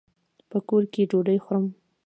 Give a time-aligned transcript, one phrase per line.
[0.49, 1.65] په کور کي ډوډۍ خورم.